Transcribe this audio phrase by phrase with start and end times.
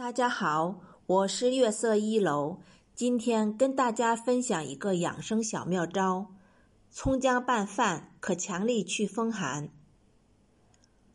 [0.00, 2.60] 大家好，我是月色一楼，
[2.94, 6.28] 今天跟大家分享一个养生小妙招：
[6.90, 9.68] 葱姜拌饭可强力祛风寒。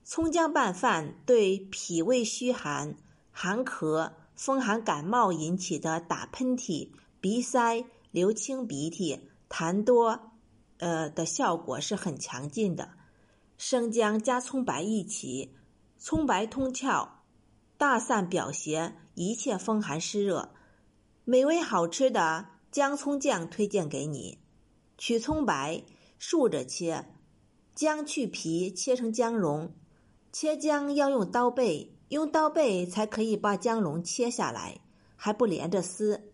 [0.03, 2.95] 葱姜拌饭对脾胃虚寒、
[3.31, 10.31] 寒咳、风寒感冒引起的打喷嚏、鼻塞、流清鼻涕、痰多，
[10.77, 12.91] 呃的效果是很强劲的。
[13.57, 15.55] 生姜加葱白一起，
[15.97, 17.14] 葱白通窍。
[17.77, 20.49] 大散表邪，一切风寒湿热，
[21.25, 24.37] 美味好吃的姜葱酱推荐给你。
[24.97, 25.83] 取葱白，
[26.17, 27.03] 竖着切；
[27.75, 29.73] 姜去皮，切成姜蓉。
[30.31, 34.79] 切姜要用刀背，用刀背才可以把姜蓉切下来，
[35.17, 36.31] 还不连着丝。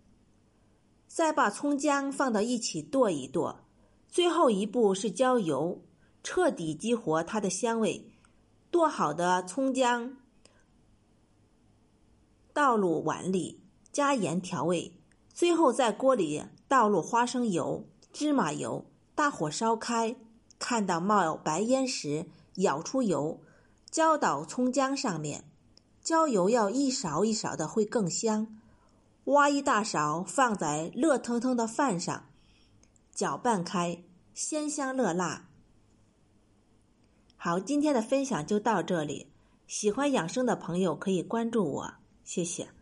[1.08, 3.66] 再把葱姜放到一起剁一剁。
[4.08, 5.81] 最后一步是浇油，
[6.23, 8.12] 彻底激活它的香味。
[8.70, 10.17] 剁好的葱姜。
[12.54, 14.94] 倒入碗里，加盐调味，
[15.34, 20.16] 最后在锅里倒入花生油、芝麻油，大火烧开，
[20.59, 22.25] 看到冒白烟时，
[22.56, 23.40] 舀出油，
[23.90, 25.45] 浇到葱姜上面，
[26.02, 28.58] 浇油要一勺一勺的会更香。
[29.25, 32.25] 挖一大勺放在热腾腾的饭上，
[33.14, 34.03] 搅拌开，
[34.34, 35.47] 鲜香热辣。
[37.38, 39.28] 好，今天的分享就到这里，
[39.68, 41.94] 喜欢养生的朋友可以关注我。
[42.34, 42.81] 谢谢。